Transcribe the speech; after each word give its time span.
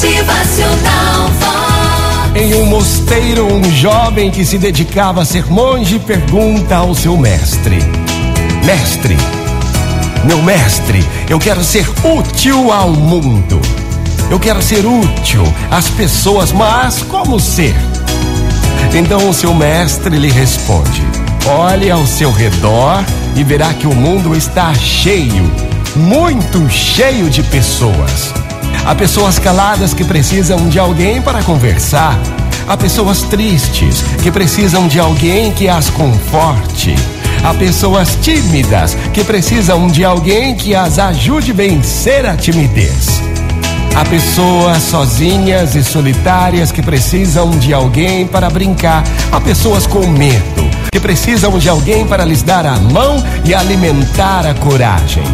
Motivacional 0.00 1.28
Vox. 1.38 2.34
Em 2.34 2.54
um 2.54 2.64
mosteiro, 2.64 3.44
um 3.44 3.62
jovem 3.70 4.30
que 4.30 4.46
se 4.46 4.56
dedicava 4.56 5.20
a 5.20 5.24
ser 5.26 5.44
monge 5.50 5.98
pergunta 5.98 6.76
ao 6.76 6.94
seu 6.94 7.18
mestre: 7.18 7.76
Mestre, 8.64 9.14
meu 10.24 10.40
mestre, 10.40 11.04
eu 11.28 11.38
quero 11.38 11.62
ser 11.62 11.86
útil 12.02 12.72
ao 12.72 12.88
mundo. 12.90 13.60
Eu 14.30 14.40
quero 14.40 14.62
ser 14.62 14.86
útil 14.86 15.42
às 15.70 15.90
pessoas, 15.90 16.50
mas 16.50 17.02
como 17.02 17.38
ser? 17.38 17.76
Então 18.94 19.28
o 19.28 19.34
seu 19.34 19.52
mestre 19.52 20.16
lhe 20.16 20.30
responde: 20.30 21.02
Olhe 21.46 21.90
ao 21.90 22.06
seu 22.06 22.32
redor 22.32 23.04
e 23.36 23.44
verá 23.44 23.74
que 23.74 23.86
o 23.86 23.94
mundo 23.94 24.34
está 24.34 24.72
cheio, 24.72 25.52
muito 25.94 26.70
cheio 26.70 27.28
de 27.28 27.42
pessoas. 27.42 28.32
Há 28.84 28.94
pessoas 28.94 29.38
caladas 29.38 29.92
que 29.92 30.04
precisam 30.04 30.68
de 30.68 30.78
alguém 30.78 31.20
para 31.20 31.42
conversar. 31.42 32.18
Há 32.66 32.76
pessoas 32.76 33.22
tristes 33.22 34.02
que 34.22 34.30
precisam 34.30 34.88
de 34.88 34.98
alguém 34.98 35.52
que 35.52 35.68
as 35.68 35.90
conforte. 35.90 36.94
Há 37.44 37.54
pessoas 37.54 38.16
tímidas 38.22 38.96
que 39.12 39.22
precisam 39.24 39.86
de 39.86 40.04
alguém 40.04 40.54
que 40.54 40.74
as 40.74 40.98
ajude 40.98 41.52
a 41.52 41.54
vencer 41.54 42.26
a 42.26 42.36
timidez. 42.36 43.20
Há 43.94 44.04
pessoas 44.04 44.82
sozinhas 44.82 45.74
e 45.74 45.84
solitárias 45.84 46.72
que 46.72 46.82
precisam 46.82 47.50
de 47.50 47.74
alguém 47.74 48.26
para 48.26 48.48
brincar. 48.48 49.04
Há 49.30 49.40
pessoas 49.40 49.86
com 49.86 50.06
medo 50.06 50.70
que 50.90 51.00
precisam 51.00 51.58
de 51.58 51.68
alguém 51.68 52.06
para 52.06 52.24
lhes 52.24 52.42
dar 52.42 52.66
a 52.66 52.76
mão 52.76 53.22
e 53.44 53.54
alimentar 53.54 54.46
a 54.46 54.54
coragem. 54.54 55.24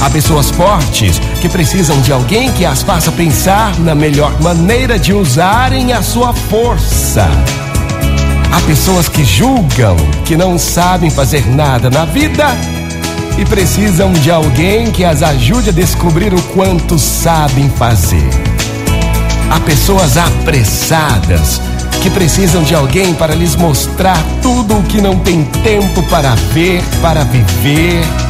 Há 0.00 0.08
pessoas 0.08 0.50
fortes 0.50 1.18
que 1.40 1.48
precisam 1.48 2.00
de 2.00 2.12
alguém 2.12 2.52
que 2.52 2.64
as 2.64 2.82
faça 2.82 3.10
pensar 3.10 3.76
na 3.80 3.94
melhor 3.94 4.40
maneira 4.40 4.96
de 4.98 5.12
usarem 5.12 5.92
a 5.92 6.02
sua 6.02 6.32
força. 6.32 7.28
Há 8.52 8.60
pessoas 8.60 9.08
que 9.08 9.24
julgam 9.24 9.96
que 10.24 10.36
não 10.36 10.56
sabem 10.56 11.10
fazer 11.10 11.44
nada 11.46 11.90
na 11.90 12.04
vida 12.04 12.46
e 13.36 13.44
precisam 13.44 14.12
de 14.12 14.30
alguém 14.30 14.90
que 14.90 15.04
as 15.04 15.22
ajude 15.22 15.70
a 15.70 15.72
descobrir 15.72 16.32
o 16.32 16.42
quanto 16.54 16.96
sabem 16.96 17.68
fazer. 17.70 18.30
Há 19.50 19.58
pessoas 19.60 20.16
apressadas 20.16 21.60
que 22.02 22.10
precisam 22.10 22.62
de 22.62 22.74
alguém 22.74 23.14
para 23.14 23.34
lhes 23.34 23.56
mostrar 23.56 24.22
tudo 24.40 24.78
o 24.78 24.82
que 24.84 25.00
não 25.00 25.18
tem 25.18 25.44
tempo 25.44 26.02
para 26.04 26.34
ver, 26.52 26.82
para 27.02 27.24
viver. 27.24 28.27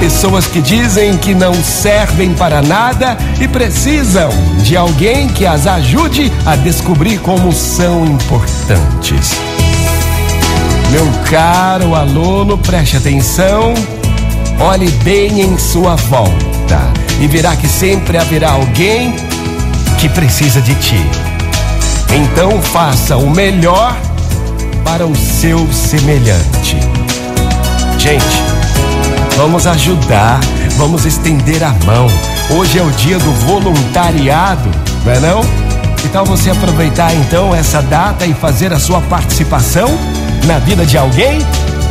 Pessoas 0.00 0.46
que 0.46 0.62
dizem 0.62 1.18
que 1.18 1.34
não 1.34 1.52
servem 1.54 2.32
para 2.32 2.62
nada 2.62 3.18
e 3.38 3.46
precisam 3.46 4.30
de 4.62 4.74
alguém 4.74 5.28
que 5.28 5.44
as 5.44 5.66
ajude 5.66 6.32
a 6.46 6.56
descobrir 6.56 7.18
como 7.18 7.52
são 7.52 8.06
importantes. 8.06 9.32
Meu 10.90 11.06
caro 11.30 11.94
aluno, 11.94 12.56
preste 12.56 12.96
atenção, 12.96 13.74
olhe 14.58 14.90
bem 15.04 15.42
em 15.42 15.58
sua 15.58 15.96
volta 15.96 16.80
e 17.20 17.26
verá 17.28 17.54
que 17.54 17.68
sempre 17.68 18.16
haverá 18.16 18.52
alguém 18.52 19.14
que 19.98 20.08
precisa 20.08 20.62
de 20.62 20.74
ti. 20.76 21.00
Então 22.10 22.60
faça 22.62 23.18
o 23.18 23.28
melhor 23.30 23.94
para 24.82 25.06
o 25.06 25.14
seu 25.14 25.70
semelhante. 25.70 26.78
Gente, 27.98 28.49
vamos 29.40 29.66
ajudar, 29.66 30.38
vamos 30.76 31.06
estender 31.06 31.64
a 31.64 31.70
mão. 31.86 32.06
Hoje 32.50 32.78
é 32.78 32.82
o 32.82 32.90
dia 32.90 33.18
do 33.18 33.32
voluntariado, 33.46 34.70
não 35.02 35.12
é 35.12 35.18
não? 35.18 35.40
Que 35.96 36.10
tal 36.10 36.26
você 36.26 36.50
aproveitar 36.50 37.14
então 37.14 37.54
essa 37.54 37.80
data 37.80 38.26
e 38.26 38.34
fazer 38.34 38.70
a 38.70 38.78
sua 38.78 39.00
participação 39.00 39.88
na 40.44 40.58
vida 40.58 40.84
de 40.84 40.98
alguém? 40.98 41.38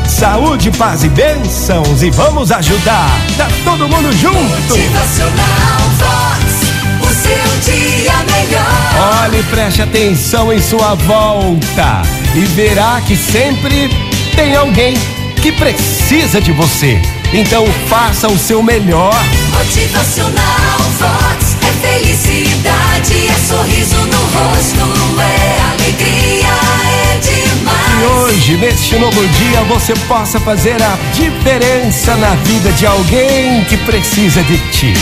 Saúde, 0.08 0.70
paz 0.70 1.04
e 1.04 1.10
bênçãos 1.10 2.04
e 2.04 2.12
vamos 2.12 2.52
ajudar. 2.52 3.10
Tá 3.36 3.48
todo 3.64 3.90
mundo 3.90 4.16
junto. 4.16 4.38
Motivacional 4.68 5.80
Vox. 5.98 6.70
O 7.02 7.14
seu 7.16 7.74
dia 7.74 8.14
melhor. 8.32 9.24
Olhe, 9.24 9.42
preste 9.46 9.82
atenção 9.82 10.54
em 10.54 10.62
sua 10.62 10.94
volta 10.94 12.04
e 12.36 12.42
verá 12.42 13.02
que 13.08 13.18
sempre 13.18 13.90
tem 14.36 14.56
alguém 14.56 14.94
que 15.42 15.52
precisa 15.52 16.42
de 16.42 16.52
você. 16.52 17.02
Então 17.34 17.66
faça 17.88 18.28
o 18.28 18.38
seu 18.38 18.62
melhor. 18.62 19.14
Motivacional 19.58 20.80
Vox. 21.00 21.58
É 21.62 21.88
felicidade, 21.88 23.28
é 23.28 23.48
sorriso 23.48 23.96
no 23.96 24.18
rosto, 24.18 25.22
é 25.22 25.62
alegria, 25.72 26.48
é 26.84 27.20
demais. 27.20 28.24
hoje, 28.24 28.58
neste 28.58 28.98
novo 28.98 29.28
dia, 29.28 29.62
você 29.64 29.94
possa 30.08 30.40
fazer 30.40 30.82
a 30.82 30.98
diferença 31.14 32.16
na 32.16 32.36
vida 32.36 32.72
de 32.74 32.86
alguém 32.86 33.64
que 33.66 33.78
precisa 33.78 34.44
de 34.44 34.58
ti. 34.72 34.94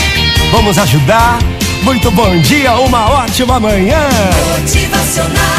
Vamos 0.52 0.78
ajudar? 0.78 1.38
Muito 1.82 2.10
bom 2.10 2.38
dia, 2.40 2.74
uma 2.74 3.10
ótima 3.10 3.58
manhã. 3.58 4.08
Motivacional. 4.60 5.57